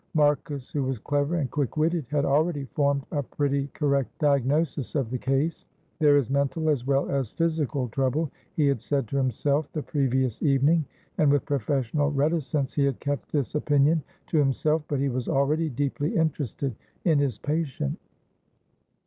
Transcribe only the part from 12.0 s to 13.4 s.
reticence he had kept